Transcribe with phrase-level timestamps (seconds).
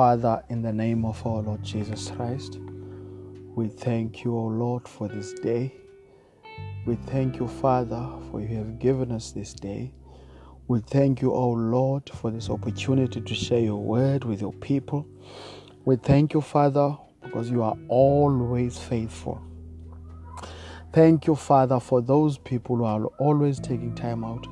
[0.00, 2.58] Father, in the name of our Lord Jesus Christ,
[3.54, 5.74] we thank you, O Lord, for this day.
[6.86, 9.92] We thank you, Father, for you have given us this day.
[10.68, 15.06] We thank you, O Lord, for this opportunity to share your word with your people.
[15.84, 19.38] We thank you, Father, because you are always faithful.
[20.94, 24.46] Thank you, Father, for those people who are always taking time out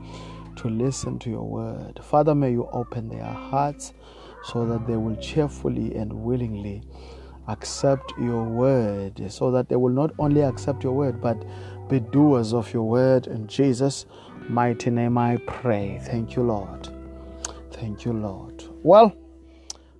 [0.56, 2.00] to listen to your word.
[2.04, 3.94] Father, may you open their hearts
[4.52, 6.82] so that they will cheerfully and willingly
[7.48, 11.36] accept your word, so that they will not only accept your word, but
[11.88, 13.26] be doers of your word.
[13.26, 14.06] In Jesus'
[14.48, 16.00] mighty name, I pray.
[16.02, 16.88] Thank you, Lord.
[17.72, 18.64] Thank you, Lord.
[18.82, 19.14] Well,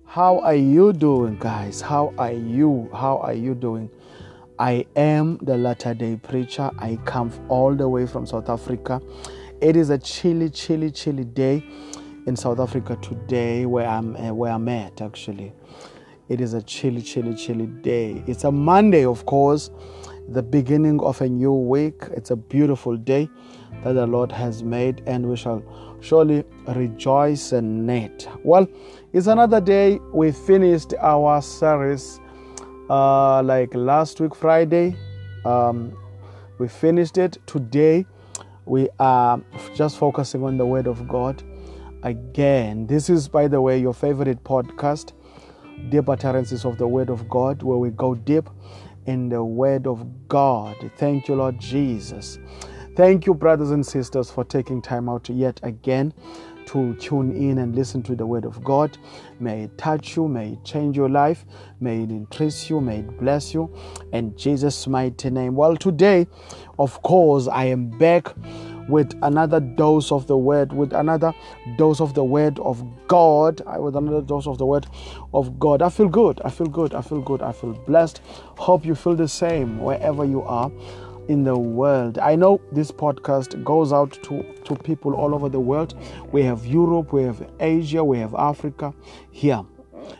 [0.05, 1.81] how are you doing, guys?
[1.81, 2.89] How are you?
[2.93, 3.89] How are you doing?
[4.57, 6.71] I am the latter day preacher.
[6.79, 9.01] I come all the way from South Africa.
[9.61, 11.63] It is a chilly, chilly, chilly day
[12.29, 15.01] in South Africa today, where I'm uh, where I'm at.
[15.01, 15.51] Actually,
[16.29, 18.23] it is a chilly, chilly, chilly day.
[18.27, 19.71] It's a Monday, of course,
[20.29, 22.03] the beginning of a new week.
[22.11, 23.27] It's a beautiful day
[23.83, 25.63] that the Lord has made, and we shall
[26.01, 28.29] surely rejoice in it.
[28.43, 28.67] Well,
[29.11, 29.99] it's another day.
[30.13, 32.19] We finished our series
[32.91, 34.95] uh, like last week, Friday.
[35.45, 35.97] Um,
[36.59, 38.05] we finished it today
[38.69, 39.41] we are
[39.73, 41.43] just focusing on the Word of God.
[42.03, 45.11] Again, this is, by the way, your favorite podcast,
[45.89, 48.49] Deep Utterances of the Word of God, where we go deep
[49.05, 50.77] in the Word of God.
[50.95, 52.39] Thank you, Lord Jesus.
[52.95, 56.13] Thank you, brothers and sisters, for taking time out yet again
[56.67, 58.97] to tune in and listen to the Word of God.
[59.39, 61.45] May it touch you, may it change your life,
[61.79, 63.75] may it increase you, may it bless you.
[64.13, 65.55] In Jesus' mighty name.
[65.55, 66.27] Well, today,
[66.77, 68.33] of course, I am back
[68.89, 71.33] with another dose of the word, with another
[71.77, 74.87] dose of the word of God, with another dose of the word
[75.33, 75.81] of God.
[75.81, 76.41] I feel good.
[76.43, 76.93] I feel good.
[76.93, 77.41] I feel good.
[77.41, 78.21] I feel blessed.
[78.57, 80.71] Hope you feel the same wherever you are
[81.29, 82.17] in the world.
[82.17, 85.93] I know this podcast goes out to, to people all over the world.
[86.31, 88.93] We have Europe, we have Asia, we have Africa
[89.31, 89.63] here.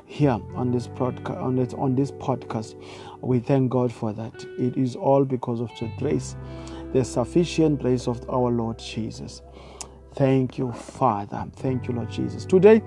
[0.06, 2.76] Here on this podcast, on this on this podcast,
[3.22, 4.46] we thank God for that.
[4.60, 6.36] It is all because of the grace,
[6.94, 9.42] the sufficient grace of our Lord Jesus.
[10.16, 11.46] Thank you, Father.
[11.58, 12.46] Thank you, Lord Jesus.
[12.46, 12.82] Today,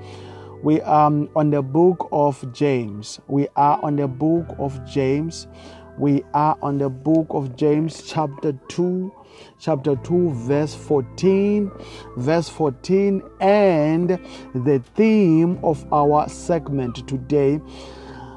[0.62, 3.20] we are on the book of James.
[3.26, 5.46] We are on the book of James.
[5.98, 9.12] We are on the book of James, chapter 2,
[9.58, 11.70] chapter 2, verse 14,
[12.16, 14.19] verse 14, and
[14.54, 17.60] the theme of our segment today.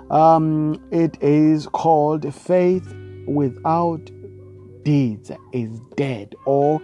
[0.10, 2.94] Um, it is called Faith
[3.28, 4.12] Without
[4.86, 6.82] Deeds is Dead, or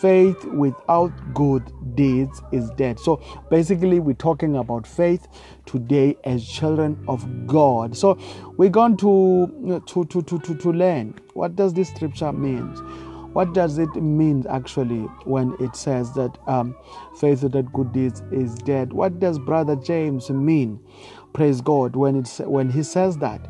[0.00, 2.98] faith without good deeds is dead.
[2.98, 5.28] So basically, we're talking about faith
[5.66, 7.96] today as children of God.
[7.96, 8.18] So
[8.56, 12.74] we're going to to to to to, to learn what does this scripture mean.
[13.32, 16.74] What does it mean actually when it says that um,
[17.20, 18.92] faith without good deeds is dead?
[18.92, 20.80] What does Brother James mean?
[21.32, 23.40] Praise God when it's when he says that.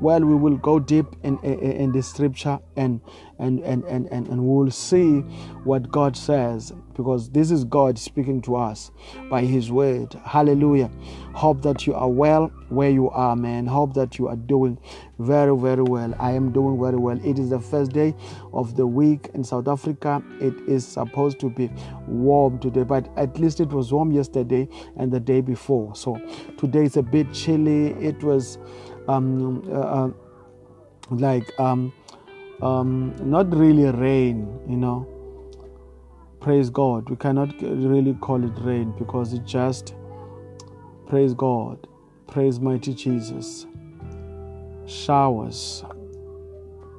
[0.00, 3.02] Well, we will go deep in in, in the scripture and
[3.38, 5.20] and, and and and and we'll see
[5.64, 8.90] what God says because this is God speaking to us
[9.28, 10.14] by His word.
[10.24, 10.90] Hallelujah.
[11.34, 13.66] Hope that you are well where you are, man.
[13.66, 14.78] Hope that you are doing
[15.18, 16.14] very, very well.
[16.18, 17.20] I am doing very well.
[17.24, 18.14] It is the first day
[18.54, 20.22] of the week in South Africa.
[20.40, 21.70] It is supposed to be
[22.06, 25.94] warm today, but at least it was warm yesterday and the day before.
[25.94, 26.18] So
[26.56, 27.88] today is a bit chilly.
[28.02, 28.58] It was
[29.08, 30.10] um, uh, uh
[31.10, 31.92] like um,
[32.62, 35.06] um, not really rain, you know.
[36.40, 37.08] Praise God.
[37.10, 39.94] We cannot really call it rain because it just,
[41.08, 41.86] praise God,
[42.26, 43.66] praise mighty Jesus.
[44.86, 45.84] Showers.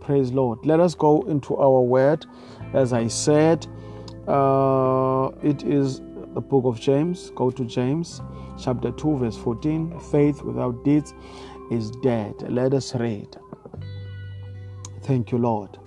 [0.01, 0.65] Praise Lord.
[0.65, 2.25] Let us go into our word.
[2.73, 3.65] As I said,
[4.27, 6.01] uh, it is
[6.33, 7.31] the book of James.
[7.35, 8.21] Go to James
[8.61, 9.99] chapter 2, verse 14.
[10.11, 11.13] Faith without deeds
[11.71, 12.35] is dead.
[12.49, 13.37] Let us read.
[15.07, 15.77] Thank you, Lord.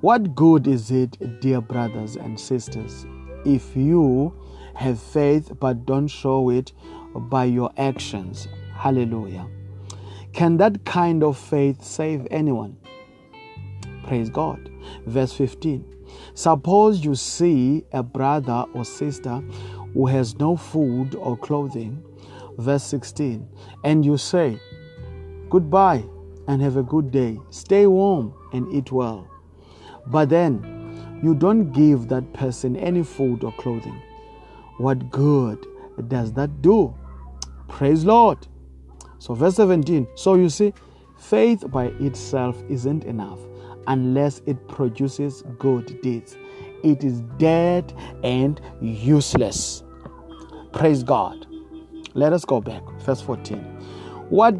[0.00, 3.04] What good is it, dear brothers and sisters,
[3.44, 4.32] if you
[4.76, 6.72] have faith but don't show it
[7.16, 8.46] by your actions?
[8.76, 9.44] Hallelujah.
[10.32, 12.76] Can that kind of faith save anyone?
[14.06, 14.70] Praise God.
[15.04, 15.84] Verse 15.
[16.34, 19.40] Suppose you see a brother or sister
[19.94, 22.04] who has no food or clothing.
[22.56, 23.48] Verse 16.
[23.82, 24.60] And you say,
[25.50, 26.04] Goodbye
[26.48, 27.38] and have a good day.
[27.50, 29.30] Stay warm and eat well.
[30.08, 34.02] But then you don't give that person any food or clothing.
[34.78, 35.64] What good
[36.08, 36.94] does that do?
[37.68, 38.48] Praise Lord.
[39.18, 40.08] So, verse 17.
[40.14, 40.72] So, you see,
[41.18, 43.38] faith by itself isn't enough
[43.88, 46.36] unless it produces good deeds.
[46.84, 47.92] It is dead
[48.22, 49.82] and useless.
[50.72, 51.46] Praise God.
[52.14, 52.82] Let us go back.
[53.00, 53.58] Verse 14.
[54.28, 54.54] What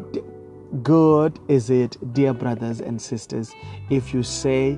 [0.83, 3.53] good is it, dear brothers and sisters,
[3.89, 4.77] if you say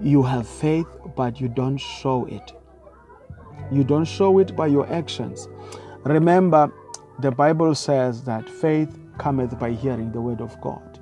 [0.00, 0.86] you have faith
[1.16, 2.52] but you don't show it?
[3.70, 5.48] You don't show it by your actions.
[6.04, 6.72] Remember,
[7.20, 10.98] the Bible says that faith cometh by hearing the word of God.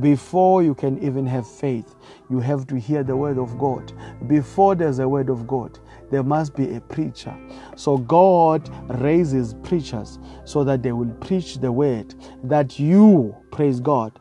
[0.00, 1.94] Before you can even have faith,
[2.30, 3.92] you have to hear the word of God.
[4.26, 5.78] Before there's a word of God,
[6.12, 7.34] there must be a preacher.
[7.74, 8.70] So God
[9.00, 12.14] raises preachers so that they will preach the word
[12.44, 14.12] that you, praise God,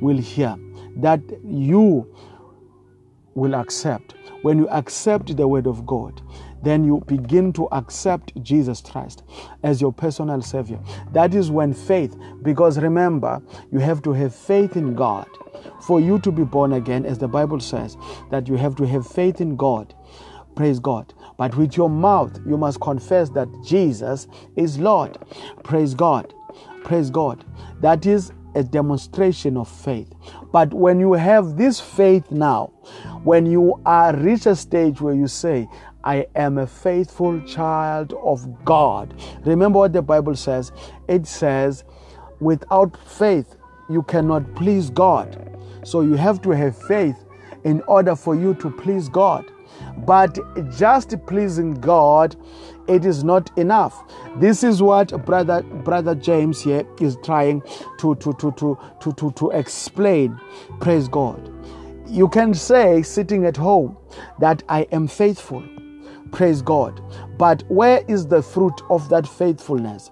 [0.00, 0.56] will hear,
[0.96, 2.12] that you
[3.34, 4.14] will accept.
[4.42, 6.20] When you accept the word of God,
[6.62, 9.22] then you begin to accept Jesus Christ
[9.62, 10.80] as your personal Savior.
[11.12, 13.40] That is when faith, because remember,
[13.70, 15.28] you have to have faith in God.
[15.82, 17.96] For you to be born again, as the Bible says,
[18.30, 19.94] that you have to have faith in God.
[20.54, 21.12] Praise God.
[21.36, 25.18] But with your mouth, you must confess that Jesus is Lord.
[25.62, 26.32] Praise God.
[26.84, 27.44] Praise God.
[27.80, 30.12] That is a demonstration of faith.
[30.50, 32.68] But when you have this faith now,
[33.22, 35.68] when you are reach a stage where you say,
[36.04, 39.12] I am a faithful child of God.
[39.44, 40.72] Remember what the Bible says?
[41.08, 41.84] It says,
[42.40, 43.56] without faith,
[43.90, 45.58] you cannot please God.
[45.84, 47.16] So you have to have faith
[47.64, 49.50] in order for you to please God.
[49.98, 50.38] But
[50.76, 52.36] just pleasing God,
[52.88, 54.04] it is not enough.
[54.36, 57.62] This is what brother brother James here is trying
[57.98, 60.38] to to to to to to, to explain.
[60.80, 61.52] Praise God.
[62.08, 63.96] You can say sitting at home
[64.38, 65.64] that I am faithful.
[66.30, 67.00] Praise God.
[67.38, 70.10] But where is the fruit of that faithfulness?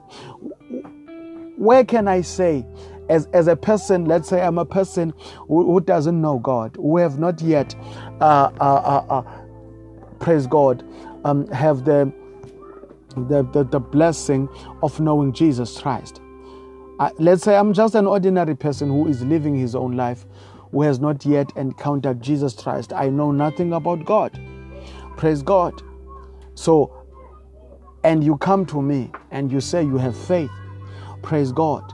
[1.57, 2.67] Where can I say,
[3.09, 5.13] as, as a person, let's say I'm a person
[5.47, 7.75] who, who doesn't know God, who have not yet,
[8.21, 9.44] uh, uh, uh, uh
[10.25, 10.83] praise God,
[11.27, 12.11] um, have the,
[13.29, 14.49] the, the, the, blessing
[14.83, 16.23] of knowing Jesus Christ.
[16.99, 20.25] Uh, let's say I'm just an ordinary person who is living his own life,
[20.73, 22.95] who has not yet encountered Jesus Christ.
[22.95, 24.41] I know nothing about God.
[25.19, 25.83] Praise God.
[26.55, 27.05] So,
[28.03, 30.51] and you come to me and you say you have faith,
[31.21, 31.93] praise God.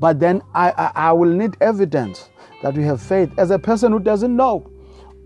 [0.00, 2.30] But then I, I, I will need evidence
[2.62, 4.70] that you have faith as a person who doesn't know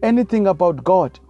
[0.03, 1.21] anything about God.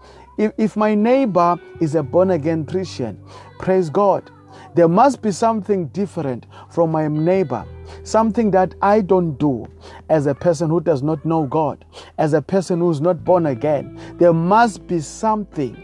[0.40, 3.22] If, if my neighbor is a born again Christian,
[3.58, 4.31] praise God.
[4.75, 7.66] There must be something different from my neighbor,
[8.04, 9.66] something that I don't do
[10.08, 11.84] as a person who does not know God,
[12.16, 14.00] as a person who's not born again.
[14.16, 15.76] There must be something,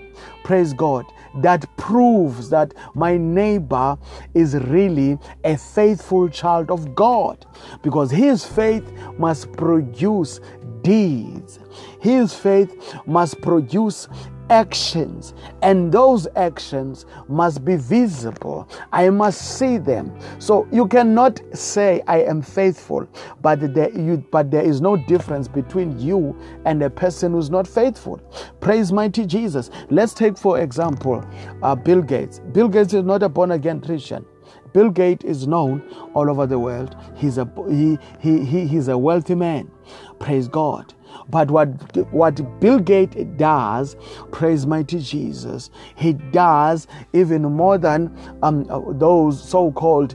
[0.43, 1.05] praise God,
[1.43, 3.99] that proves that my neighbor
[4.33, 7.45] is really a faithful child of God
[7.83, 10.41] because his faith must produce
[10.81, 11.59] deeds.
[12.01, 14.09] His faith must produce
[14.51, 18.69] actions, and those actions must be visible.
[18.93, 20.17] I must see them.
[20.39, 23.09] So you cannot say, I am faithful,
[23.43, 27.67] but there, you, but there is no difference between you and a person who's not
[27.67, 28.21] faithful.
[28.61, 29.71] Praise mighty Jesus.
[29.91, 31.25] Let's take, for example,
[31.63, 32.41] uh, Bill Gates.
[32.53, 34.25] Bill Gates is not a born again Christian.
[34.73, 35.83] Bill Gates is known
[36.15, 36.97] all over the world.
[37.17, 39.71] He's a he, he, he he's a wealthy man.
[40.19, 40.95] Praise God.
[41.29, 41.69] But what
[42.13, 43.97] what Bill Gates does,
[44.33, 48.67] praise mighty Jesus, he does even more than um,
[48.99, 50.15] those so-called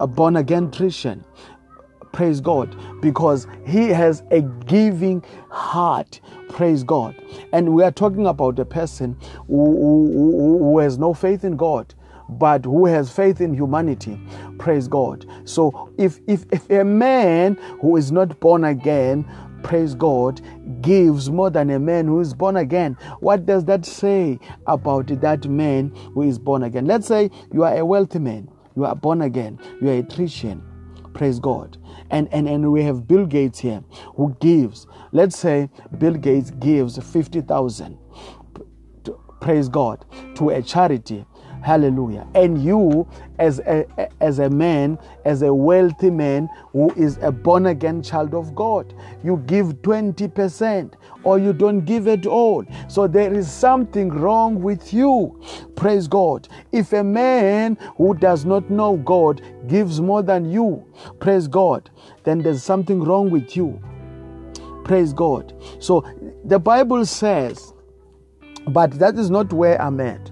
[0.00, 1.24] uh, born again Christian.
[2.12, 6.20] Praise God, because he has a giving heart.
[6.48, 7.16] Praise God.
[7.52, 9.16] And we are talking about a person
[9.48, 11.92] who, who, who has no faith in God
[12.28, 14.18] but who has faith in humanity.
[14.58, 15.26] Praise God.
[15.44, 19.26] So if if if a man who is not born again
[19.64, 20.40] praise God,
[20.82, 22.96] gives more than a man who is born again.
[23.18, 26.86] What does that say about that man who is born again?
[26.86, 30.62] Let's say you are a wealthy man, you are born again, you are a Christian.
[31.14, 31.78] Praise God.
[32.10, 33.82] And, and, and we have Bill Gates here
[34.16, 37.98] who gives, let's say Bill Gates gives 50,000,
[39.40, 40.04] praise God,
[40.34, 41.24] to a charity
[41.64, 42.26] Hallelujah.
[42.34, 43.86] And you, as a,
[44.20, 48.92] as a man, as a wealthy man who is a born again child of God,
[49.24, 50.92] you give 20%
[51.22, 52.66] or you don't give at all.
[52.86, 55.40] So there is something wrong with you.
[55.74, 56.46] Praise God.
[56.70, 60.84] If a man who does not know God gives more than you,
[61.18, 61.88] praise God,
[62.24, 63.80] then there's something wrong with you.
[64.84, 65.54] Praise God.
[65.78, 66.04] So
[66.44, 67.72] the Bible says,
[68.68, 70.30] but that is not where I'm at.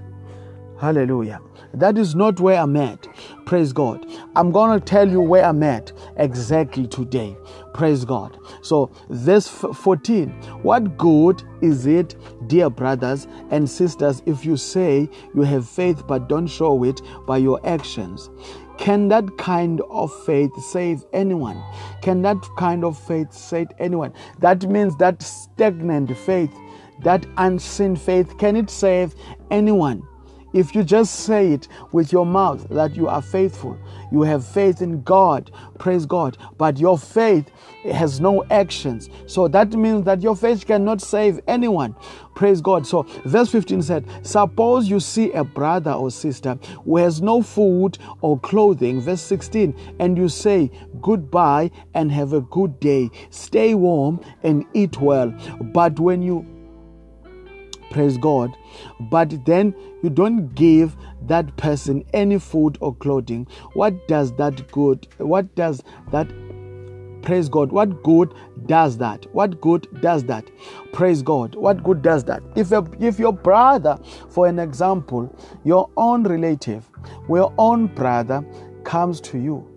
[0.83, 1.41] Hallelujah.
[1.75, 3.07] That is not where I'm at.
[3.47, 4.05] Praise God.
[4.35, 5.93] I'm going to tell you where I'm at.
[6.17, 7.37] exactly today.
[7.73, 8.37] Praise God.
[8.62, 10.31] So, verse 14
[10.65, 12.17] What good is it,
[12.49, 17.37] dear brothers and sisters, if you say you have faith but don't show it by
[17.37, 18.29] your actions?
[18.77, 21.62] Can that kind of faith save anyone?
[22.03, 24.12] Can that kind of faith save anyone?
[24.41, 26.53] That means that stagnant faith,
[27.05, 29.15] that unseen faith, can it save
[29.53, 30.03] anyone?
[30.53, 33.79] If you just say it with your mouth that you are faithful,
[34.11, 37.51] you have faith in God, praise God, but your faith
[37.91, 39.09] has no actions.
[39.27, 41.97] So that means that your faith cannot save anyone.
[42.35, 42.87] Praise God.
[42.87, 46.55] So, verse 15 said, Suppose you see a brother or sister
[46.85, 49.01] who has no food or clothing.
[49.01, 53.11] Verse 16, and you say, Goodbye and have a good day.
[53.31, 55.31] Stay warm and eat well.
[55.61, 56.47] But when you
[57.93, 58.57] praise God.
[59.00, 63.47] But then you don't give that person any food or clothing.
[63.75, 65.07] What does that good?
[65.19, 66.29] What does that
[67.23, 67.73] praise God?
[67.73, 68.35] What good
[68.67, 69.26] does that?
[69.35, 70.50] What good does that?
[70.93, 71.55] Praise God.
[71.55, 72.43] What good does that?
[72.57, 73.99] If a, if your brother,
[74.29, 76.88] for an example, your own relative,
[77.29, 78.45] your own brother
[78.85, 79.69] comes to you.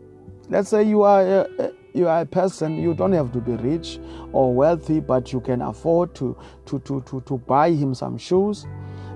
[0.49, 3.53] Let's say you are a, a you are a person, you don't have to be
[3.53, 3.99] rich
[4.33, 8.67] or wealthy, but you can afford to, to, to, to, to buy him some shoes.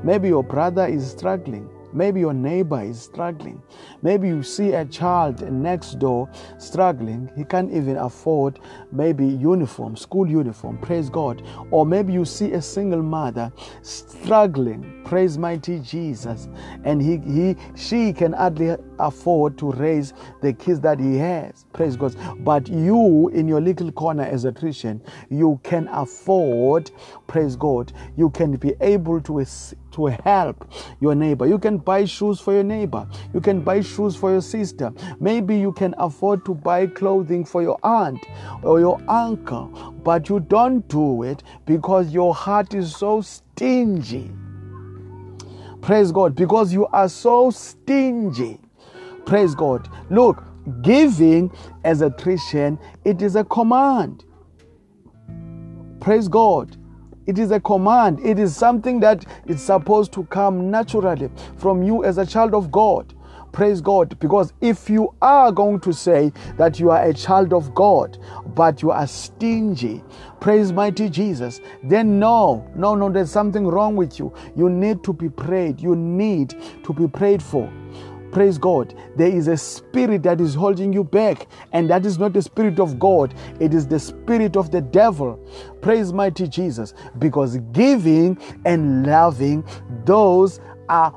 [0.03, 3.61] Maybe your brother is struggling Maybe your neighbor is struggling.
[4.01, 7.31] Maybe you see a child next door struggling.
[7.35, 8.59] He can't even afford
[8.91, 10.77] maybe uniform, school uniform.
[10.77, 11.41] Praise God.
[11.71, 13.51] Or maybe you see a single mother
[13.81, 15.01] struggling.
[15.03, 16.47] Praise mighty Jesus.
[16.83, 21.65] And he, he she can hardly afford to raise the kids that he has.
[21.73, 22.15] Praise God.
[22.43, 26.91] But you in your little corner as a Christian, you can afford,
[27.25, 29.39] praise God, you can be able to
[29.99, 31.45] to help your neighbor.
[31.45, 33.05] You can buy shoes for your neighbor.
[33.33, 34.93] You can buy shoes for your sister.
[35.19, 38.25] Maybe you can afford to buy clothing for your aunt
[38.63, 39.67] or your uncle,
[40.03, 44.31] but you don't do it because your heart is so stingy.
[45.81, 48.59] Praise God, because you are so stingy.
[49.25, 49.89] Praise God.
[50.09, 50.43] Look,
[50.81, 51.51] giving
[51.83, 54.23] as a Christian, it is a command.
[55.99, 56.77] Praise God.
[57.29, 58.25] It is a command.
[58.25, 62.71] It is something that is supposed to come naturally from you as a child of
[62.71, 63.13] God.
[63.51, 64.17] Praise God.
[64.17, 68.17] Because if you are going to say that you are a child of God,
[68.55, 70.03] but you are stingy,
[70.39, 74.33] praise mighty Jesus, then no, no, no, there's something wrong with you.
[74.55, 75.79] You need to be prayed.
[75.79, 77.71] You need to be prayed for.
[78.31, 78.93] Praise God.
[79.15, 82.79] There is a spirit that is holding you back, and that is not the spirit
[82.79, 85.39] of God, it is the spirit of the devil.
[85.81, 86.93] Praise mighty Jesus.
[87.17, 89.63] Because giving and loving,
[90.05, 90.59] those
[90.89, 91.13] are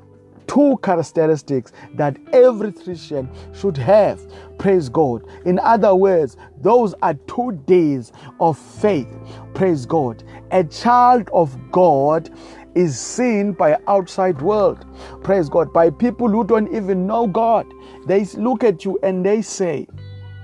[0.47, 4.21] two characteristics that every Christian should have.
[4.59, 5.25] Praise God.
[5.47, 9.09] In other words, those are two days of faith.
[9.55, 10.23] Praise God.
[10.51, 12.31] A child of God
[12.75, 14.85] is seen by outside world
[15.23, 17.67] praise god by people who don't even know god
[18.07, 19.87] they look at you and they say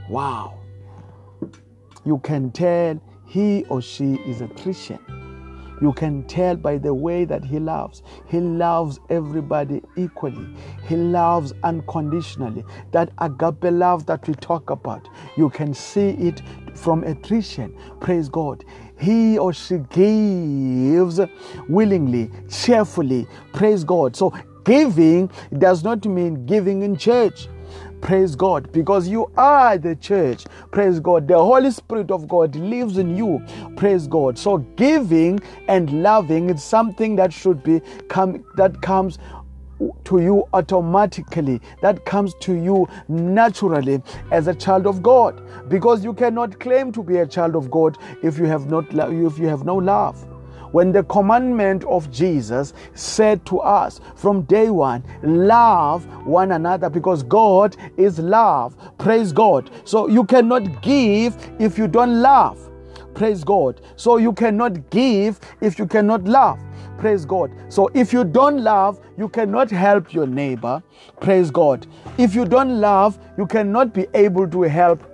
[0.09, 0.59] wow
[2.05, 4.99] you can tell he or she is a christian
[5.81, 8.03] you can tell by the way that he loves.
[8.27, 10.55] He loves everybody equally.
[10.89, 12.65] He loves unconditionally.
[12.93, 16.43] That agape love that we talk about, you can see it
[16.75, 17.77] from a Christian.
[18.01, 18.65] Praise God
[18.99, 21.21] he or she gives
[21.69, 23.27] willingly, cheerfully.
[23.53, 24.17] Praise God.
[24.17, 24.33] So,
[24.65, 27.49] giving does not mean giving in church.
[28.01, 30.47] Praise God, because you are the church.
[30.71, 31.27] Praise God.
[31.27, 33.45] The Holy Spirit of God lives in you.
[33.77, 34.39] Praise God.
[34.39, 39.19] So giving and loving is something that should be come that comes
[40.05, 46.13] to you automatically that comes to you naturally as a child of god because you
[46.13, 49.65] cannot claim to be a child of god if you have not if you have
[49.65, 50.27] no love
[50.73, 57.23] when the commandment of Jesus said to us from day one, love one another because
[57.23, 58.77] God is love.
[58.99, 59.71] Praise God.
[59.85, 62.71] So you cannot give if you don't love.
[63.15, 63.81] Praise God.
[63.97, 66.61] So you cannot give if you cannot love.
[66.99, 67.53] Praise God.
[67.69, 70.83] So if you don't love, you cannot help your neighbor.
[71.21, 71.87] Praise God.
[72.19, 75.05] If you don't love, you cannot be able to help.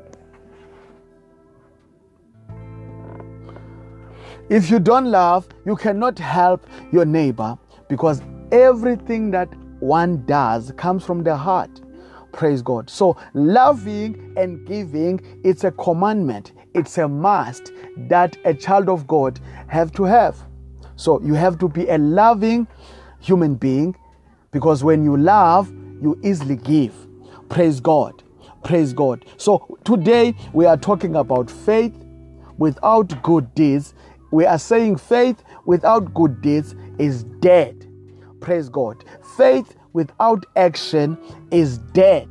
[4.49, 9.49] If you don't love, you cannot help your neighbor because everything that
[9.81, 11.83] one does comes from the heart.
[12.33, 12.89] Praise God.
[12.89, 17.73] So, loving and giving, it's a commandment, it's a must
[18.09, 19.39] that a child of God
[19.69, 20.37] have to have.
[20.97, 22.67] So you have to be a loving
[23.21, 23.97] human being
[24.51, 26.95] because when you love, you easily give.
[27.49, 28.23] Praise God.
[28.63, 29.25] Praise God.
[29.37, 31.95] So today we are talking about faith
[32.57, 33.95] without good deeds.
[34.31, 37.87] We are saying faith without good deeds is dead.
[38.41, 39.05] Praise God.
[39.37, 41.19] Faith without action
[41.51, 42.29] is dead.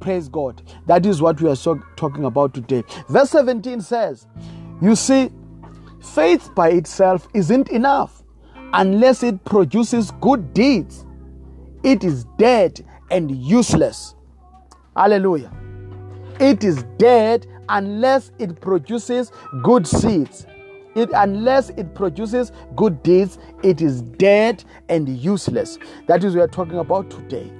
[0.00, 0.62] Praise God.
[0.86, 2.84] That is what we are so talking about today.
[3.08, 4.26] Verse 17 says,
[4.80, 5.30] You see,
[6.14, 8.22] faith by itself isn't enough
[8.72, 11.04] unless it produces good deeds.
[11.82, 14.14] It is dead and useless.
[14.96, 15.52] Hallelujah.
[16.40, 19.32] It is dead unless it produces
[19.62, 20.46] good seeds.
[20.94, 25.78] It, unless it produces good deeds, it is dead and useless.
[26.06, 27.52] That is what we are talking about today.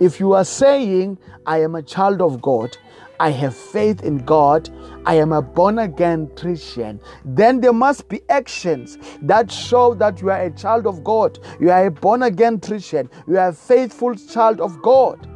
[0.00, 2.76] If you are saying, I am a child of God,
[3.20, 4.70] I have faith in God,
[5.06, 10.30] I am a born again Christian, then there must be actions that show that you
[10.30, 14.14] are a child of God, you are a born again Christian, you are a faithful
[14.14, 15.28] child of God.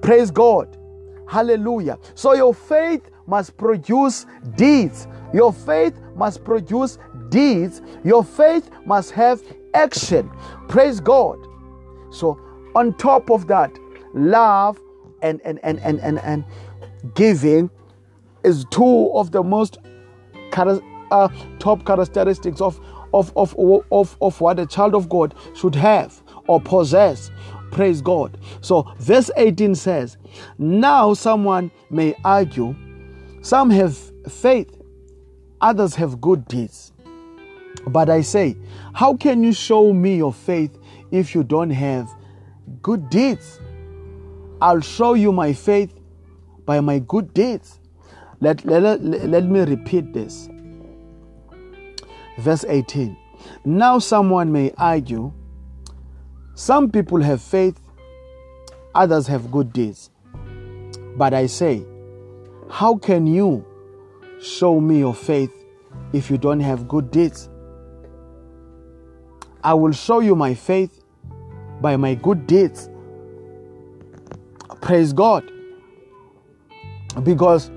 [0.00, 0.76] Praise God.
[1.28, 1.98] Hallelujah.
[2.14, 5.06] So your faith must produce deeds.
[5.34, 7.82] Your faith must produce deeds.
[8.04, 9.42] Your faith must have
[9.74, 10.30] action.
[10.68, 11.38] Praise God.
[12.10, 12.40] So
[12.74, 13.76] on top of that,
[14.14, 14.80] love
[15.20, 16.44] and and and and and, and
[17.14, 17.70] giving
[18.48, 19.78] is two of the most
[20.56, 21.28] uh,
[21.58, 22.80] top characteristics of,
[23.14, 23.54] of, of,
[23.92, 27.30] of, of what a child of God should have or possess.
[27.70, 28.38] Praise God.
[28.60, 30.16] So, verse 18 says,
[30.58, 32.74] Now someone may argue,
[33.42, 33.96] some have
[34.28, 34.74] faith,
[35.60, 36.92] others have good deeds.
[37.86, 38.56] But I say,
[38.94, 40.78] How can you show me your faith
[41.10, 42.10] if you don't have
[42.82, 43.60] good deeds?
[44.60, 45.94] I'll show you my faith
[46.64, 47.77] by my good deeds.
[48.40, 50.48] Let, let, let, me repeat this.
[52.38, 53.16] Verse 18.
[53.64, 55.32] Now someone may argue,
[56.54, 57.80] some people have faith,
[58.94, 60.10] others have good deeds.
[61.16, 61.84] But I say,
[62.70, 63.64] how can you
[64.40, 65.52] show me your faith
[66.12, 67.48] if you don't have good deeds?
[69.64, 71.02] I will show you my faith
[71.80, 72.88] by my good deeds.
[74.80, 75.50] Praise God.
[77.24, 77.70] Because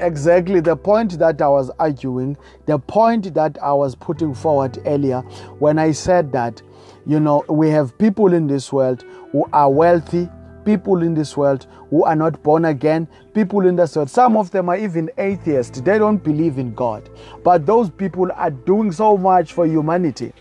[0.00, 5.20] exactly the point that I was arguing, the point that I was putting forward earlier
[5.58, 6.62] when I said that
[7.06, 10.28] you know, we have people in this world who are wealthy,
[10.64, 14.10] people in this world who are not born again, people in this world.
[14.10, 15.80] Some of them are even atheists.
[15.80, 17.08] They don't believe in God.
[17.44, 20.32] But those people are doing so much for humanity.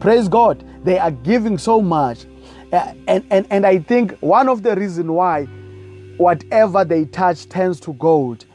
[0.00, 0.64] Praise God.
[0.82, 2.24] They are giving so much.
[2.72, 5.44] And, and, and I think one of the reasons why
[6.16, 8.46] whatever they touch turns to gold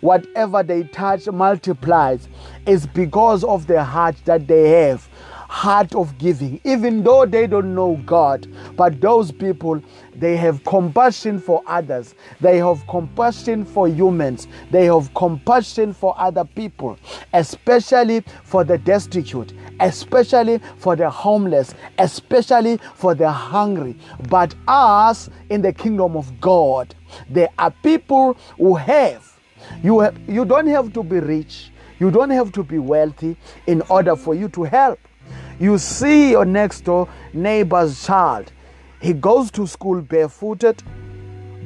[0.00, 2.28] whatever they touch multiplies
[2.66, 5.08] is because of the heart that they have
[5.50, 8.46] heart of giving, even though they don't know God.
[8.76, 9.82] But those people,
[10.14, 16.44] they have compassion for others, they have compassion for humans, they have compassion for other
[16.44, 16.96] people,
[17.32, 23.98] especially for the destitute, especially for the homeless, especially for the hungry.
[24.28, 26.94] But us in the kingdom of God,
[27.28, 29.29] there are people who have.
[29.82, 31.70] You, you don't have to be rich.
[31.98, 34.98] You don't have to be wealthy in order for you to help.
[35.58, 38.52] You see your next door neighbor's child.
[39.00, 40.82] He goes to school barefooted,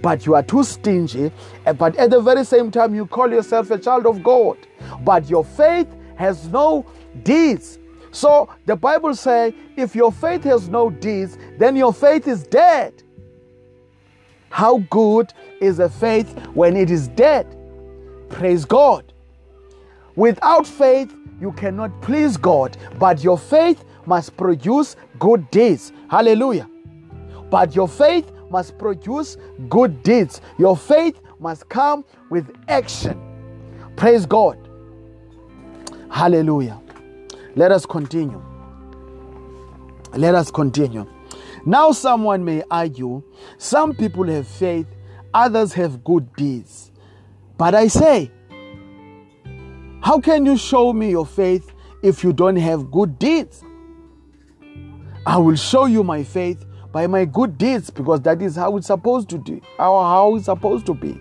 [0.03, 1.31] but you are too stingy.
[1.79, 4.59] But at the very same time, you call yourself a child of God.
[5.03, 6.85] But your faith has no
[7.23, 7.79] deeds.
[8.11, 13.03] So the Bible says if your faith has no deeds, then your faith is dead.
[14.51, 17.57] How good is a faith when it is dead?
[18.35, 19.13] Praise God.
[20.17, 25.93] Without faith, you cannot please God, but your faith must produce good deeds.
[26.11, 26.69] Hallelujah.
[27.49, 29.37] But your faith must produce
[29.69, 30.41] good deeds.
[30.59, 33.21] Your faith must come with action.
[33.95, 34.59] Praise God.
[36.11, 36.81] Hallelujah.
[37.55, 38.43] Let us continue.
[40.13, 41.07] Let us continue.
[41.65, 43.23] Now, someone may argue
[43.59, 44.89] some people have faith,
[45.33, 46.91] others have good deeds.
[47.57, 48.31] But I say,
[50.01, 53.65] how can you show me your faith if you don't have good deeds?
[55.27, 58.89] I will show you my faith by my good deeds because that is how it's
[58.89, 61.19] supposed to do, how, how it's supposed to be.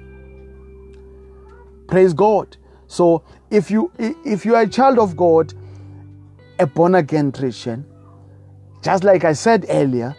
[1.87, 2.57] Praise God.
[2.87, 5.53] So if you if you are a child of God,
[6.59, 7.85] a born again Christian,
[8.83, 10.15] just like I said earlier,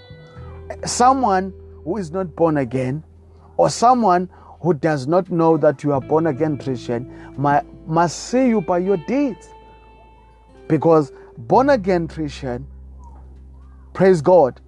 [0.84, 1.52] someone
[1.84, 3.04] who is not born again
[3.56, 4.28] or someone
[4.64, 7.06] who does not know that you are born again Christian
[7.86, 9.50] must see you by your deeds.
[10.68, 12.66] Because born again Christian,
[13.92, 14.62] praise God,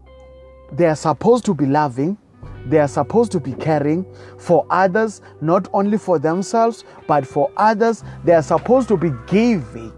[0.71, 2.19] they are supposed to be loving,
[2.67, 4.05] they are supposed to be caring
[4.39, 8.05] for others, not only for themselves, but for others.
[8.23, 9.95] They are supposed to be giving.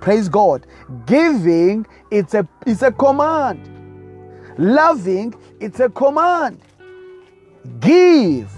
[0.00, 0.66] Praise God.
[1.06, 3.66] Giving, it's a, it's a command.
[4.58, 6.60] Loving, it's a command.
[7.80, 8.50] Give,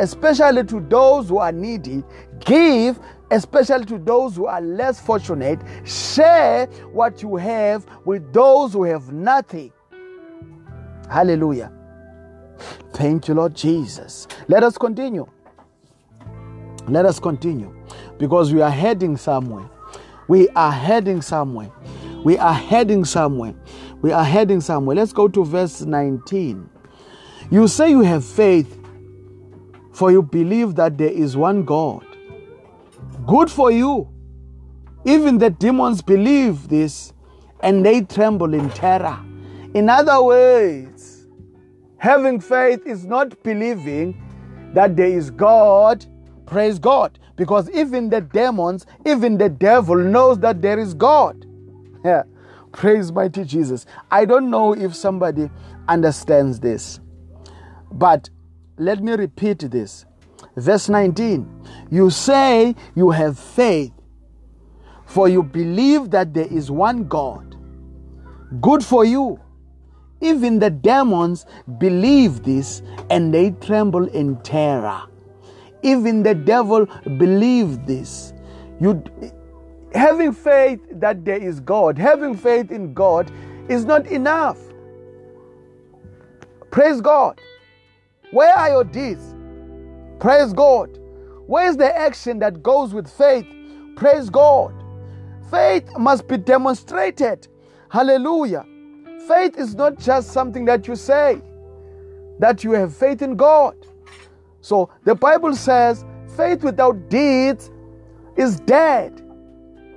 [0.00, 2.02] especially to those who are needy.
[2.40, 2.98] Give,
[3.30, 5.60] especially to those who are less fortunate.
[5.84, 9.72] Share what you have with those who have nothing.
[11.10, 11.72] Hallelujah.
[12.92, 14.26] Thank you, Lord Jesus.
[14.48, 15.26] Let us continue.
[16.88, 17.74] Let us continue
[18.18, 19.68] because we are heading somewhere.
[20.28, 21.70] We are heading somewhere.
[22.24, 23.54] We are heading somewhere.
[24.02, 24.96] We are heading somewhere.
[24.96, 26.68] Let's go to verse 19.
[27.50, 28.79] You say you have faith,
[30.00, 32.06] for you believe that there is one God.
[33.26, 34.08] Good for you.
[35.04, 37.12] Even the demons believe this
[37.62, 39.18] and they tremble in terror.
[39.74, 41.26] In other words,
[41.98, 44.18] having faith is not believing
[44.72, 46.06] that there is God.
[46.46, 47.18] Praise God.
[47.36, 51.44] Because even the demons, even the devil knows that there is God.
[52.02, 52.22] Yeah.
[52.72, 53.84] Praise mighty Jesus.
[54.10, 55.50] I don't know if somebody
[55.88, 57.00] understands this,
[57.92, 58.30] but
[58.80, 60.06] let me repeat this.
[60.56, 61.46] Verse 19
[61.90, 63.92] You say you have faith,
[65.04, 67.56] for you believe that there is one God.
[68.60, 69.38] Good for you.
[70.22, 71.46] Even the demons
[71.78, 75.02] believe this and they tremble in terror.
[75.82, 76.86] Even the devil
[77.18, 78.32] believe this.
[78.80, 79.02] You
[79.94, 83.30] having faith that there is God, having faith in God
[83.68, 84.58] is not enough.
[86.70, 87.40] Praise God.
[88.32, 89.34] Where are your deeds?
[90.20, 90.98] Praise God.
[91.46, 93.46] Where is the action that goes with faith?
[93.96, 94.72] Praise God.
[95.50, 97.48] Faith must be demonstrated.
[97.90, 98.64] Hallelujah.
[99.26, 101.40] Faith is not just something that you say,
[102.38, 103.74] that you have faith in God.
[104.60, 106.04] So the Bible says
[106.36, 107.70] faith without deeds
[108.36, 109.22] is dead.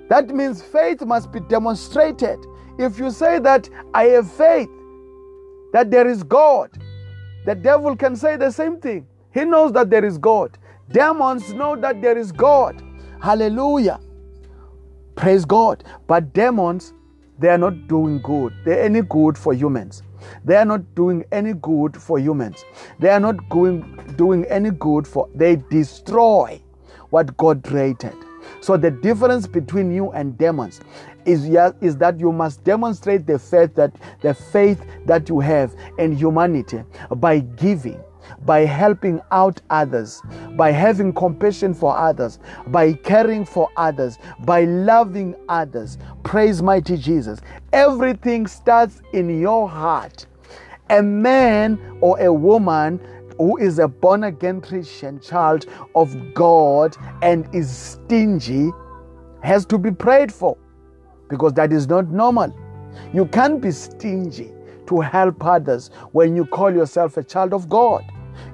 [0.09, 2.39] That means faith must be demonstrated.
[2.79, 4.69] If you say that I have faith,
[5.71, 6.69] that there is God,
[7.45, 9.07] the devil can say the same thing.
[9.33, 10.57] He knows that there is God.
[10.91, 12.81] Demons know that there is God.
[13.21, 13.99] Hallelujah.
[15.15, 15.83] Praise God.
[16.07, 16.93] But demons,
[17.39, 18.53] they are not doing good.
[18.65, 20.03] They're any good for humans.
[20.45, 22.63] They are not doing any good for humans.
[22.99, 23.81] They are not going,
[24.15, 26.61] doing any good for, they destroy
[27.09, 28.13] what God created.
[28.61, 30.79] So the difference between you and demons
[31.25, 31.45] is,
[31.81, 36.83] is that you must demonstrate the faith that the faith that you have in humanity
[37.17, 38.01] by giving
[38.45, 40.21] by helping out others,
[40.55, 45.97] by having compassion for others, by caring for others, by loving others.
[46.23, 47.39] Praise mighty Jesus.
[47.71, 50.25] Everything starts in your heart.
[50.89, 52.99] A man or a woman
[53.37, 58.71] who is a born again Christian child of God and is stingy
[59.41, 60.57] has to be prayed for
[61.29, 62.53] because that is not normal.
[63.13, 64.51] You can't be stingy
[64.87, 68.03] to help others when you call yourself a child of God.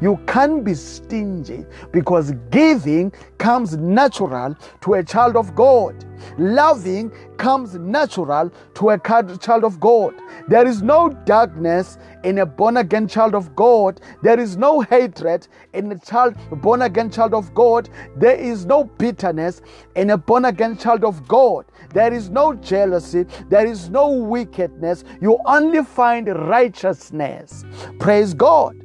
[0.02, 6.06] You can't be stingy because giving comes natural to a child of God.
[6.38, 10.13] Loving comes natural to a child of God.
[10.47, 14.02] There is no darkness in a born again child of God.
[14.21, 17.89] There is no hatred in a child born again child of God.
[18.17, 19.62] There is no bitterness
[19.95, 21.65] in a born again child of God.
[21.93, 23.25] There is no jealousy.
[23.49, 25.04] There is no wickedness.
[25.21, 27.63] You only find righteousness.
[27.99, 28.75] Praise God.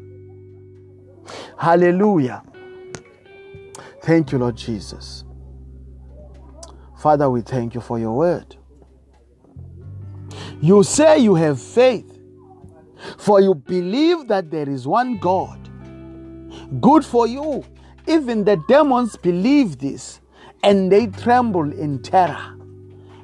[1.59, 2.43] Hallelujah.
[4.03, 5.25] Thank you, Lord Jesus.
[6.99, 8.57] Father, we thank you for your word.
[10.61, 12.19] You say you have faith,
[13.19, 15.71] for you believe that there is one God.
[16.81, 17.65] Good for you.
[18.07, 20.21] Even the demons believe this
[20.63, 22.57] and they tremble in terror.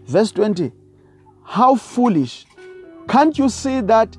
[0.04, 0.72] Verse 20
[1.44, 2.46] How foolish!
[3.08, 4.16] Can't you see that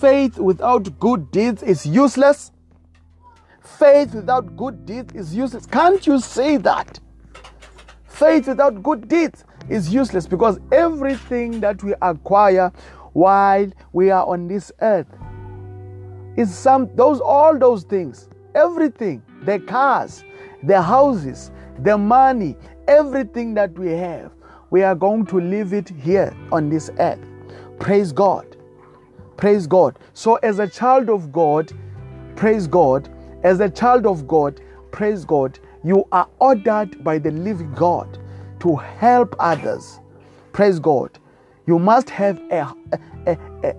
[0.00, 2.52] faith without good deeds is useless?
[3.64, 5.66] Faith without good deeds is useless.
[5.66, 7.00] Can't you say that?
[8.04, 12.70] Faith without good deeds is useless because everything that we acquire
[13.14, 15.06] while we are on this earth
[16.36, 20.24] is some those all those things everything the cars
[20.64, 21.50] the houses
[21.80, 22.56] the money
[22.88, 24.30] everything that we have
[24.70, 27.20] we are going to leave it here on this earth
[27.78, 28.56] praise god
[29.36, 31.72] praise god so as a child of god
[32.36, 33.08] praise god
[33.44, 34.60] as a child of God,
[34.92, 38.18] praise God, you are ordered by the living God
[38.60, 40.00] to help others.
[40.52, 41.18] Praise God.
[41.66, 42.74] You must have a,
[43.26, 43.74] a, a,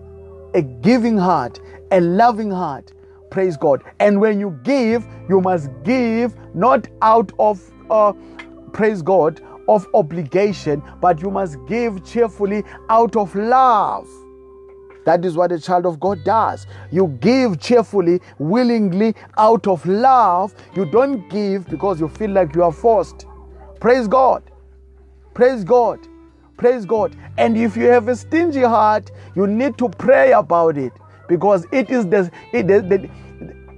[0.56, 1.60] a giving heart,
[1.92, 2.94] a loving heart
[3.32, 3.84] Praise God.
[4.00, 8.14] And when you give, you must give not out of, uh,
[8.74, 14.08] praise God, of obligation, but you must give cheerfully out of love.
[15.06, 16.68] That is what a child of God does.
[16.92, 20.54] You give cheerfully, willingly, out of love.
[20.76, 23.26] You don't give because you feel like you are forced.
[23.80, 24.44] Praise God.
[25.34, 26.00] Praise God.
[26.58, 27.16] Praise God.
[27.38, 30.94] And if you have a stingy heart, you need to pray about it
[31.28, 33.10] because it is the, it, the, the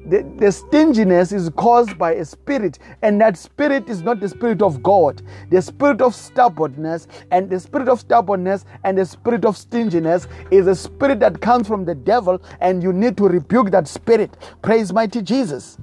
[0.07, 4.61] the, the stinginess is caused by a spirit, and that spirit is not the spirit
[4.61, 5.21] of God.
[5.49, 10.67] The spirit of stubbornness and the spirit of stubbornness and the spirit of stinginess is
[10.67, 14.37] a spirit that comes from the devil, and you need to rebuke that spirit.
[14.61, 15.77] Praise mighty Jesus.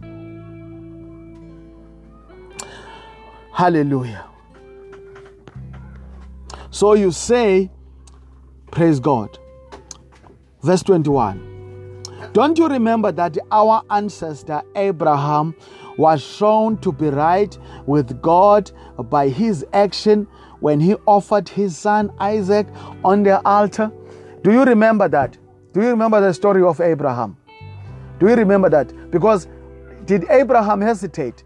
[3.52, 4.26] Hallelujah.
[6.70, 7.70] So you say,
[8.74, 9.38] Praise God.
[10.62, 11.53] Verse 21.
[12.32, 15.54] Don't you remember that our ancestor Abraham
[15.96, 17.56] was shown to be right
[17.86, 18.70] with God
[19.10, 20.26] by his action
[20.60, 22.66] when he offered his son Isaac
[23.04, 23.92] on the altar?
[24.42, 25.36] Do you remember that?
[25.72, 27.36] Do you remember the story of Abraham?
[28.18, 29.10] Do you remember that?
[29.10, 29.48] Because
[30.04, 31.44] did Abraham hesitate?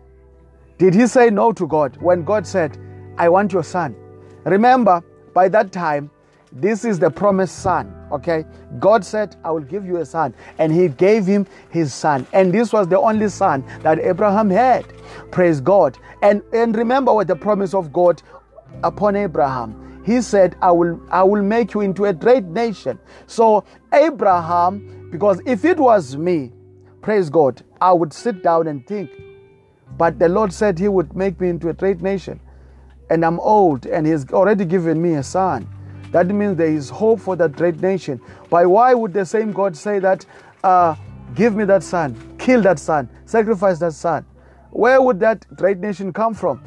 [0.79, 2.79] Did he say no to God when God said,
[3.17, 3.97] I want your son?
[4.45, 5.03] Remember,
[5.35, 6.11] by that time,
[6.52, 7.94] this is the promised son.
[8.11, 8.44] Okay.
[8.78, 10.34] God said, I will give you a son.
[10.58, 12.26] And he gave him his son.
[12.32, 14.87] And this was the only son that Abraham had.
[15.30, 15.98] Praise God.
[16.22, 18.22] And, and remember what the promise of God
[18.82, 20.02] upon Abraham.
[20.04, 22.98] He said, I will, I will make you into a great nation.
[23.26, 26.52] So, Abraham, because if it was me,
[27.02, 29.11] praise God, I would sit down and think.
[29.98, 32.40] But the Lord said He would make me into a great nation.
[33.11, 35.68] And I'm old, and He's already given me a son.
[36.12, 38.21] That means there is hope for that great nation.
[38.51, 40.25] But why would the same God say that,
[40.64, 40.94] uh,
[41.35, 44.25] give me that son, kill that son, sacrifice that son?
[44.71, 46.62] Where would that great nation come from?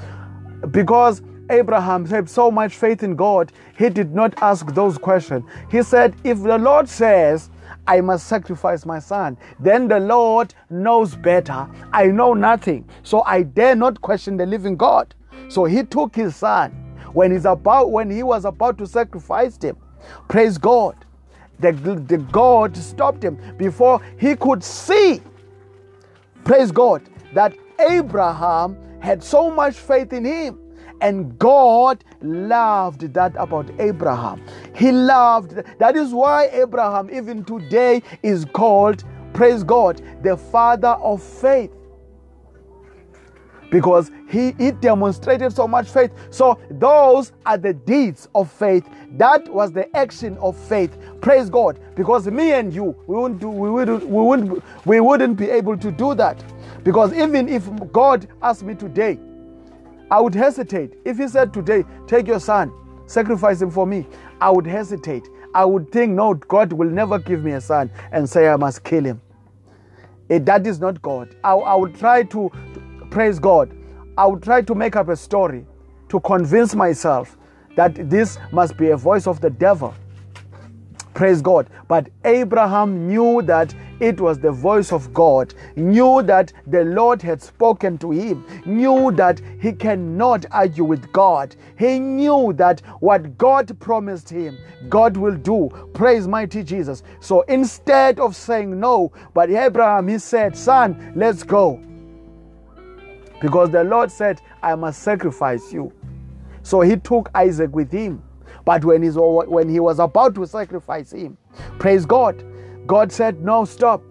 [0.72, 5.44] Because Abraham had so much faith in God, he did not ask those questions.
[5.70, 7.50] He said, If the Lord says,
[7.88, 11.68] I must sacrifice my son, then the Lord knows better.
[11.92, 15.14] I know nothing, so I dare not question the living God.
[15.50, 19.78] So he took his son when he's about when he was about to sacrifice him.
[20.28, 20.96] Praise God.
[21.60, 25.22] The, the God stopped him before he could see.
[26.44, 30.60] Praise God that Abraham had so much faith in him.
[31.02, 34.44] And God loved that about Abraham.
[34.76, 41.22] He loved that is why Abraham, even today, is called, praise God, the father of
[41.24, 41.72] faith
[43.72, 46.12] because he, he demonstrated so much faith.
[46.30, 48.88] So those are the deeds of faith.
[49.14, 50.96] That was the action of faith.
[51.22, 51.80] Praise God.
[51.96, 55.78] Because me and you, we wouldn't do, we wouldn't, we wouldn't, we wouldn't be able
[55.78, 56.44] to do that.
[56.84, 59.18] Because even if God asked me today,
[60.12, 60.94] I would hesitate.
[61.06, 62.74] If He said today, take your son,
[63.06, 64.06] sacrifice him for me,
[64.42, 65.30] I would hesitate.
[65.54, 68.84] I would think, no, God will never give me a son and say I must
[68.84, 69.22] kill him.
[70.30, 71.36] It, that is not God.
[71.44, 72.50] I, I would try to,
[73.12, 73.70] praise God,
[74.18, 75.66] I would try to make up a story
[76.10, 77.38] to convince myself
[77.76, 79.94] that this must be a voice of the devil.
[81.14, 81.70] Praise God.
[81.88, 87.42] But Abraham knew that it was the voice of God, knew that the Lord had
[87.42, 91.56] spoken to him, knew that he cannot argue with God.
[91.78, 94.58] He knew that what God promised him,
[94.90, 95.70] God will do.
[95.94, 97.04] Praise mighty Jesus.
[97.20, 101.80] So instead of saying no, but Abraham, he said, Son, let's go.
[103.42, 105.92] Because the Lord said, I must sacrifice you.
[106.64, 108.24] So he took Isaac with him.
[108.64, 111.38] But when, when he was about to sacrifice him,
[111.80, 112.44] praise God,
[112.86, 114.04] God said, No, stop.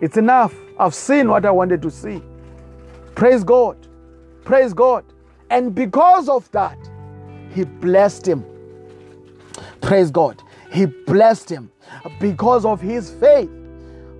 [0.00, 0.54] It's enough.
[0.78, 2.22] I've seen what I wanted to see.
[3.14, 3.86] Praise God.
[4.44, 5.04] Praise God.
[5.50, 6.78] And because of that,
[7.54, 8.44] he blessed him.
[9.80, 10.42] Praise God.
[10.70, 11.70] He blessed him
[12.20, 13.50] because of his faith.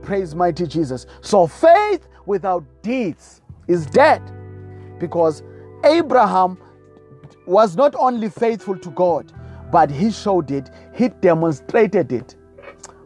[0.02, 1.06] Praise mighty Jesus.
[1.20, 4.22] So faith without deeds is dead.
[4.98, 5.42] Because
[5.84, 6.58] Abraham
[7.46, 9.32] was not only faithful to God,
[9.70, 12.36] but he showed it, he demonstrated it.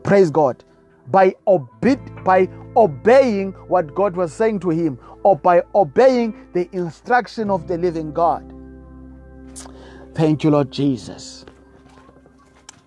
[0.03, 0.65] Praise God.
[1.11, 7.51] By, obe- by obeying what God was saying to him, or by obeying the instruction
[7.51, 8.55] of the living God.
[10.15, 11.45] Thank you, Lord Jesus.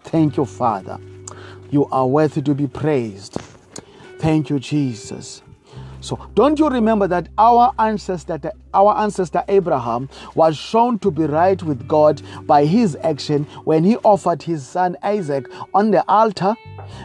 [0.03, 0.99] Thank you, Father.
[1.69, 3.37] You are worthy to be praised.
[4.19, 5.41] Thank you, Jesus.
[6.03, 11.61] So don't you remember that our ancestor our ancestor Abraham was shown to be right
[11.63, 16.55] with God by his action when he offered his son Isaac on the altar?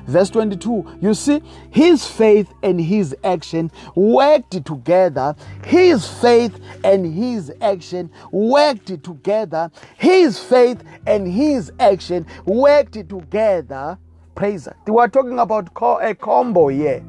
[0.06, 5.36] Verse 22, you see, his faith and his action worked together.
[5.64, 9.70] His faith and his action worked together.
[9.96, 13.96] His faith and his action worked together.
[14.34, 14.68] Praise.
[14.86, 15.68] We are talking about
[16.02, 17.04] a combo here.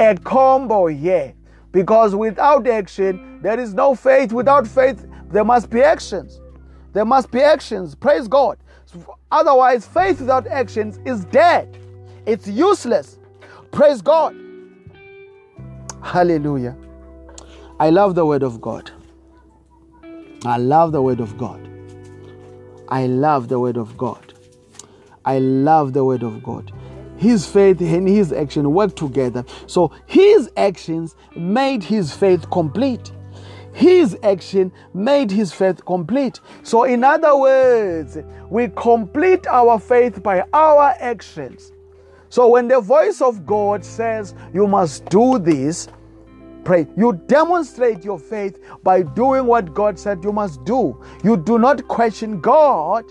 [0.00, 1.34] A combo here.
[1.72, 4.32] Because without action, there is no faith.
[4.32, 6.40] Without faith, there must be actions.
[6.94, 7.94] There must be actions.
[7.94, 8.56] Praise God.
[9.30, 11.78] Otherwise, faith without actions is dead.
[12.24, 13.18] It's useless.
[13.72, 14.34] Praise God.
[16.02, 16.76] Hallelujah.
[17.78, 18.90] I love the word of God.
[20.46, 21.60] I love the word of God.
[22.88, 24.32] I love the word of God.
[25.26, 26.72] I love the word of God.
[27.20, 29.44] His faith and his action work together.
[29.66, 33.12] So his actions made his faith complete.
[33.74, 36.40] His action made his faith complete.
[36.62, 38.16] So, in other words,
[38.48, 41.72] we complete our faith by our actions.
[42.30, 45.88] So when the voice of God says you must do this,
[46.64, 46.86] pray.
[46.96, 50.98] You demonstrate your faith by doing what God said you must do.
[51.22, 53.04] You do not question God.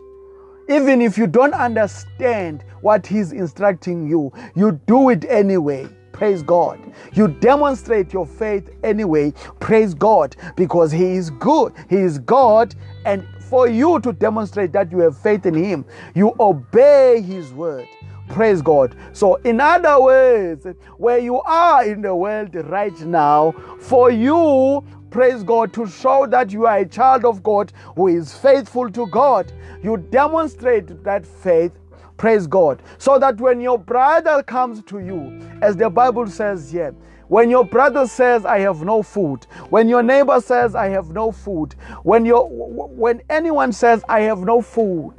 [0.70, 5.90] Even if you don't understand what He's instructing you, you do it anyway.
[6.12, 6.80] Praise God.
[7.14, 9.34] You demonstrate your faith anyway.
[9.60, 11.74] Praise God because He is good.
[11.90, 12.76] He is God.
[13.06, 17.88] And for you to demonstrate that you have faith in Him, you obey His word.
[18.30, 18.96] Praise God.
[19.12, 25.44] So, in other words, where you are in the world right now, for you, praise
[25.44, 29.52] God, to show that you are a child of God who is faithful to God,
[29.82, 31.74] you demonstrate that faith.
[32.18, 32.84] Praise God.
[32.98, 36.94] So that when your brother comes to you, as the Bible says here,
[37.30, 41.32] when your brother says, I have no food, when your neighbor says, I have no
[41.32, 45.14] food, when, your, when anyone says, I have no food,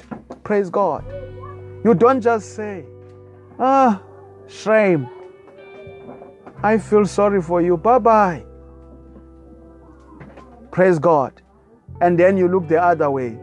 [0.44, 1.04] praise God,
[1.84, 2.84] you don't just say,
[3.62, 4.02] Ah,
[4.48, 5.06] shame.
[6.62, 7.76] I feel sorry for you.
[7.76, 8.44] Bye bye.
[10.70, 11.42] Praise God.
[12.00, 13.38] And then you look the other way.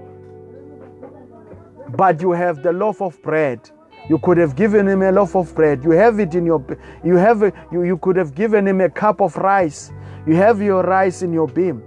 [1.89, 3.69] But you have the loaf of bread.
[4.09, 5.83] You could have given him a loaf of bread.
[5.83, 6.65] You have it in your
[7.03, 9.91] you have you, you could have given him a cup of rice.
[10.25, 11.83] You have your rice in your beam.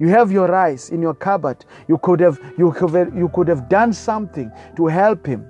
[0.00, 1.64] You have your rice in your cupboard.
[1.86, 5.46] You could have you could have, you could have done something to help him.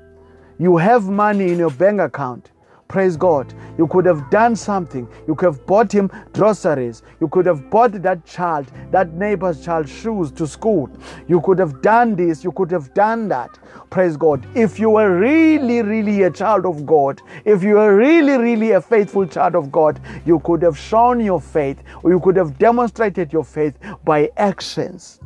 [0.59, 2.51] You have money in your bank account.
[2.89, 3.53] Praise God.
[3.77, 5.07] You could have done something.
[5.27, 7.03] You could have bought him groceries.
[7.21, 10.91] You could have bought that child, that neighbor's child, shoes to school.
[11.27, 12.43] You could have done this.
[12.43, 13.59] You could have done that.
[13.91, 14.47] Praise God.
[14.57, 18.81] If you were really, really a child of God, if you were really, really a
[18.81, 23.35] faithful child of God, you could have shown your faith, or you could have demonstrated
[23.35, 25.21] your faith by actions.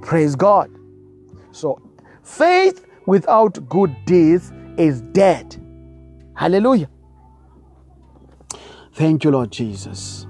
[0.00, 0.70] Praise God.
[1.50, 1.82] So,
[2.22, 5.56] faith without good deeds is dead.
[6.34, 6.88] Hallelujah.
[8.94, 10.26] Thank you, Lord Jesus.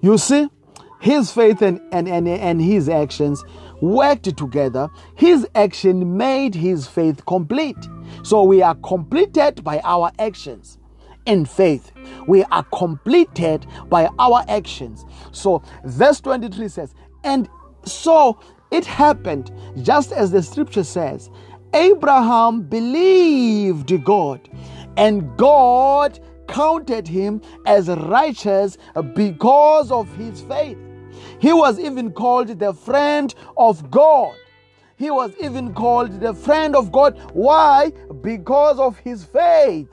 [0.00, 0.48] You see,
[1.00, 3.44] his faith and, and, and, and his actions
[3.80, 4.88] worked together.
[5.14, 7.76] His action made his faith complete.
[8.22, 10.78] So we are completed by our actions
[11.26, 11.92] in faith.
[12.26, 15.04] We are completed by our actions.
[15.32, 17.48] So, verse 23 says, And
[17.84, 18.38] so
[18.74, 19.50] it happened
[19.82, 21.30] just as the scripture says
[21.74, 24.48] Abraham believed God,
[24.96, 28.76] and God counted him as righteous
[29.14, 30.78] because of his faith.
[31.40, 34.36] He was even called the friend of God.
[34.96, 37.18] He was even called the friend of God.
[37.32, 37.90] Why?
[38.20, 39.88] Because of his faith.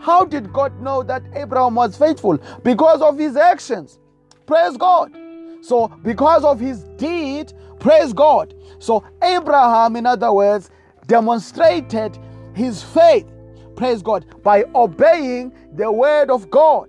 [0.00, 2.38] How did God know that Abraham was faithful?
[2.62, 3.98] Because of his actions.
[4.46, 5.12] Praise God.
[5.60, 8.54] So, because of his deed, praise God.
[8.78, 10.70] So, Abraham, in other words,
[11.06, 12.18] demonstrated
[12.54, 13.26] his faith,
[13.76, 16.88] praise God, by obeying the word of God.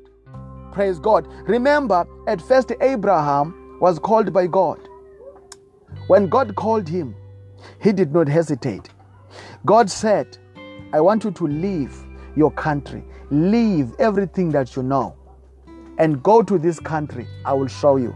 [0.71, 1.27] Praise God.
[1.47, 4.79] Remember, at first, Abraham was called by God.
[6.07, 7.15] When God called him,
[7.81, 8.89] he did not hesitate.
[9.65, 10.37] God said,
[10.93, 11.95] I want you to leave
[12.35, 15.15] your country, leave everything that you know,
[15.97, 17.27] and go to this country.
[17.45, 18.15] I will show you.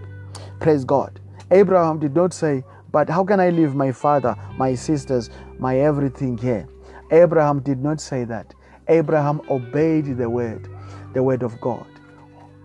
[0.59, 1.20] Praise God.
[1.51, 5.29] Abraham did not say, But how can I leave my father, my sisters,
[5.59, 6.67] my everything here?
[7.11, 8.53] Abraham did not say that.
[8.87, 10.69] Abraham obeyed the word,
[11.13, 11.87] the word of God.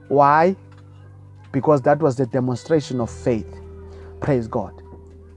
[0.08, 0.56] Why?
[1.52, 3.48] Because that was the demonstration of faith.
[4.20, 4.82] Praise God.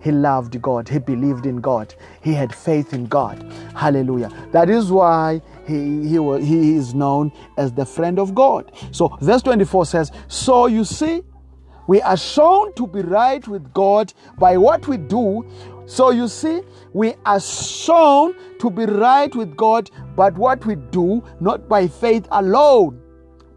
[0.01, 3.43] he loved God, he believed in God, he had faith in God.
[3.75, 4.31] Hallelujah.
[4.51, 8.71] That is why he, he, he is known as the friend of God.
[8.91, 11.23] So, verse 24 says, So you see,
[11.89, 15.43] we are shown to be right with God by what we do.
[15.87, 16.61] So you see,
[16.93, 22.27] we are shown to be right with God, but what we do, not by faith
[22.29, 23.01] alone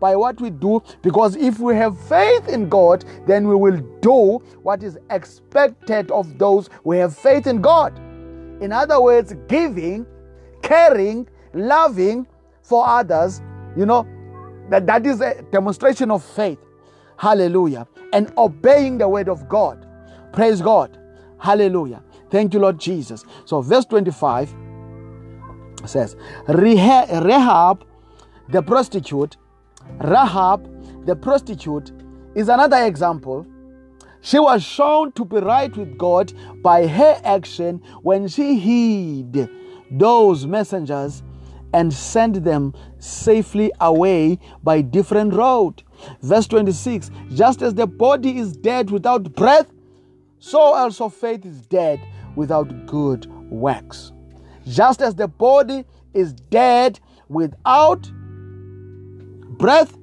[0.00, 4.42] by what we do because if we have faith in God, then we will do
[4.62, 7.98] what is expected of those who have faith in God.
[8.62, 10.06] In other words, giving,
[10.62, 12.26] caring, loving
[12.62, 13.42] for others,
[13.76, 14.06] you know,
[14.70, 16.58] that, that is a demonstration of faith.
[17.22, 17.86] Hallelujah.
[18.12, 19.86] And obeying the word of God.
[20.32, 20.98] Praise God.
[21.38, 22.02] Hallelujah.
[22.30, 23.24] Thank you, Lord Jesus.
[23.44, 24.52] So, verse 25
[25.84, 26.16] says,
[26.48, 27.86] Rahab,
[28.48, 29.36] the prostitute,
[30.00, 31.92] Rahab, the prostitute,
[32.34, 33.46] is another example.
[34.20, 39.48] She was shown to be right with God by her action when she hid
[39.92, 41.22] those messengers
[41.72, 45.82] and send them safely away by different road.
[46.22, 49.72] Verse 26 Just as the body is dead without breath,
[50.38, 52.00] so also faith is dead
[52.34, 54.12] without good works.
[54.66, 58.10] Just as the body is dead without
[59.58, 59.96] breath.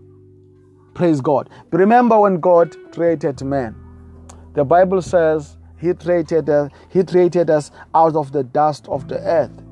[0.93, 1.49] Praise God.
[1.71, 3.75] Remember when God created man,
[4.53, 9.19] the Bible says he created, uh, he created us out of the dust of the
[9.19, 9.63] earth.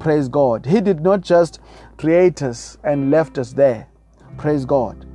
[0.00, 0.64] Praise God.
[0.64, 1.60] He did not just
[1.98, 3.86] create us and left us there.
[4.38, 5.06] Praise God.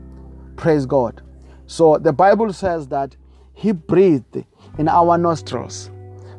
[0.57, 1.23] Praise God.
[1.65, 3.15] So the Bible says that
[3.55, 4.45] He breathed
[4.77, 5.89] in our nostrils.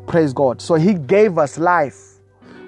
[0.07, 0.63] Praise God.
[0.63, 2.21] So He gave us life.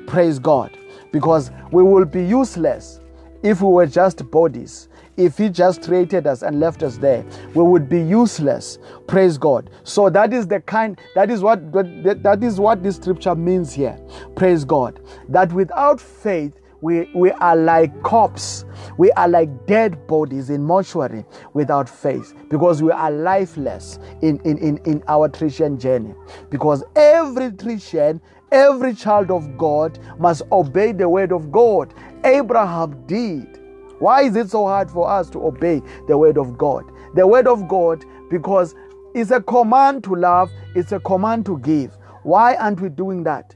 [0.08, 0.76] Praise God.
[1.12, 3.00] Because we will be useless
[3.44, 4.88] if we were just bodies
[5.18, 9.68] if he just created us and left us there we would be useless praise god
[9.84, 13.98] so that is the kind that is what that is what this scripture means here
[14.36, 18.64] praise god that without faith we, we are like corpse.
[18.98, 24.58] We are like dead bodies in mortuary without faith because we are lifeless in, in,
[24.58, 26.14] in, in our Christian journey.
[26.50, 28.20] Because every Christian,
[28.52, 31.92] every child of God must obey the word of God.
[32.24, 33.58] Abraham did.
[33.98, 36.84] Why is it so hard for us to obey the word of God?
[37.14, 38.74] The word of God, because
[39.14, 41.96] it's a command to love, it's a command to give.
[42.22, 43.54] Why aren't we doing that?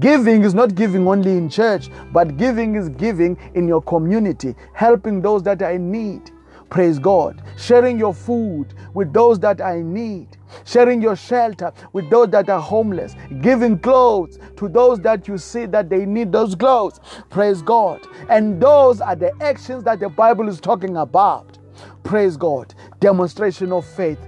[0.00, 5.20] Giving is not giving only in church, but giving is giving in your community, helping
[5.20, 6.30] those that are in need.
[6.70, 7.42] Praise God.
[7.56, 10.36] Sharing your food with those that are in need.
[10.64, 13.14] Sharing your shelter with those that are homeless.
[13.40, 17.00] Giving clothes to those that you see that they need those clothes.
[17.30, 18.06] Praise God.
[18.28, 21.58] And those are the actions that the Bible is talking about.
[22.02, 22.74] Praise God.
[23.00, 24.18] Demonstration of faith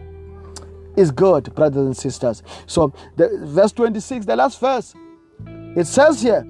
[0.97, 2.43] is good, brothers and sisters.
[2.67, 4.95] So, the, verse 26, the last verse,
[5.77, 6.47] it says here,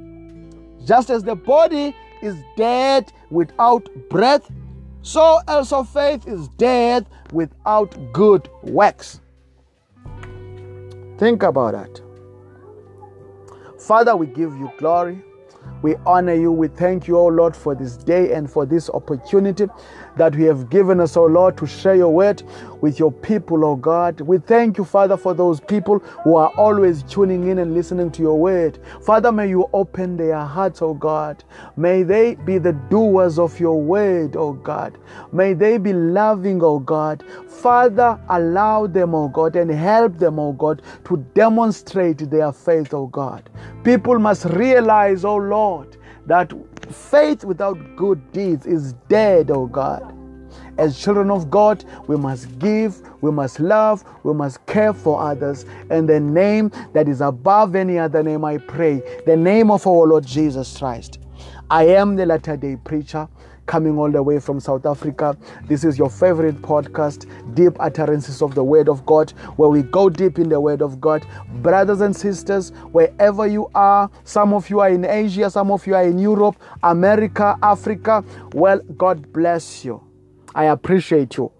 [0.84, 4.50] just as the body is dead without breath,
[5.06, 9.20] so also faith is dead without good works.
[11.16, 12.02] Think about that.
[13.78, 15.22] Father, we give you glory.
[15.80, 16.50] We honor you.
[16.50, 19.68] We thank you, O Lord, for this day and for this opportunity
[20.16, 22.42] that we have given us, O Lord, to share your word
[22.80, 24.20] with your people, O God.
[24.20, 28.22] We thank you, Father, for those people who are always tuning in and listening to
[28.22, 28.78] your word.
[29.02, 31.44] Father, may you open their hearts, O God.
[31.76, 34.98] May they be the doers of your word, O God.
[35.32, 37.24] May they be loving, O God.
[37.48, 43.06] Father, allow them, O God, and help them, O God, to demonstrate their faith, O
[43.06, 43.48] God.
[43.84, 45.96] People must realize, O Lord,
[46.26, 46.52] that
[46.94, 50.12] faith without good deeds is dead, oh God.
[50.78, 55.64] As children of God, we must give, we must love, we must care for others.
[55.90, 60.06] In the name that is above any other name, I pray, the name of our
[60.06, 61.18] Lord Jesus Christ.
[61.70, 63.28] I am the latter day preacher
[63.66, 65.36] coming all the way from South Africa.
[65.64, 70.08] This is your favorite podcast, Deep Utterances of the Word of God, where we go
[70.08, 71.26] deep in the Word of God.
[71.62, 75.94] Brothers and sisters, wherever you are, some of you are in Asia, some of you
[75.94, 78.24] are in Europe, America, Africa.
[78.52, 80.02] Well, God bless you.
[80.54, 81.52] I appreciate you.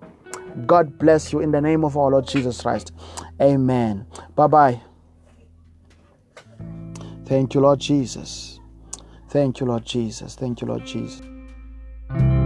[0.66, 2.92] God bless you in the name of our Lord Jesus Christ.
[3.40, 4.06] Amen.
[4.34, 4.80] Bye bye.
[7.26, 8.60] Thank you, Lord Jesus.
[9.28, 10.34] Thank you, Lord Jesus.
[10.34, 11.35] Thank you, Lord Jesus.
[12.08, 12.45] Thank you.